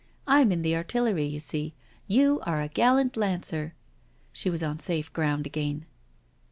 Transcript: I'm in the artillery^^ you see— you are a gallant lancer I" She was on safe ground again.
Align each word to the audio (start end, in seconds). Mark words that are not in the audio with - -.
I'm 0.25 0.51
in 0.51 0.63
the 0.63 0.71
artillery^^ 0.73 1.29
you 1.29 1.39
see— 1.39 1.75
you 2.17 2.39
are 2.41 2.59
a 2.59 2.67
gallant 2.67 3.15
lancer 3.15 3.75
I" 3.75 4.29
She 4.33 4.49
was 4.49 4.63
on 4.63 4.79
safe 4.79 5.13
ground 5.13 5.45
again. 5.45 5.85